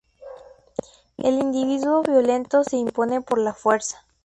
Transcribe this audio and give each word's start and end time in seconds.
El 1.17 1.35
individuo 1.37 2.01
violento 2.01 2.63
se 2.63 2.75
impone 2.75 3.21
por 3.21 3.37
la 3.37 3.53
fuerza. 3.53 4.03